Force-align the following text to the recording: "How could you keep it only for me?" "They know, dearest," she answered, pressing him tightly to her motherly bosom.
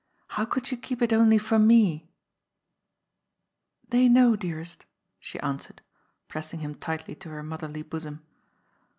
"How 0.29 0.45
could 0.45 0.71
you 0.71 0.77
keep 0.77 0.99
it 1.03 1.13
only 1.13 1.37
for 1.37 1.59
me?" 1.59 2.09
"They 3.91 4.09
know, 4.09 4.35
dearest," 4.35 4.87
she 5.19 5.39
answered, 5.41 5.83
pressing 6.27 6.61
him 6.61 6.73
tightly 6.73 7.13
to 7.13 7.29
her 7.29 7.43
motherly 7.43 7.83
bosom. 7.83 8.23